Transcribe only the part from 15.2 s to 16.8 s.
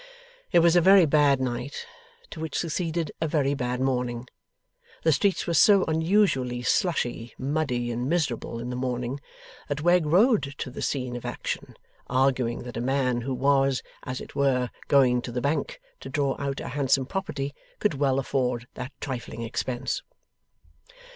to the Bank to draw out a